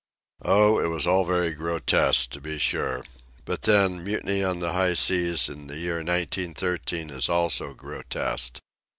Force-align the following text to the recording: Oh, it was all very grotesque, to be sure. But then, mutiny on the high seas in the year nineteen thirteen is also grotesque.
Oh, 0.41 0.79
it 0.79 0.87
was 0.87 1.05
all 1.05 1.25
very 1.25 1.53
grotesque, 1.53 2.31
to 2.31 2.41
be 2.41 2.57
sure. 2.57 3.05
But 3.45 3.61
then, 3.61 4.03
mutiny 4.03 4.43
on 4.43 4.57
the 4.57 4.73
high 4.73 4.95
seas 4.95 5.47
in 5.47 5.67
the 5.67 5.77
year 5.77 6.01
nineteen 6.01 6.55
thirteen 6.55 7.11
is 7.11 7.29
also 7.29 7.75
grotesque. 7.75 8.57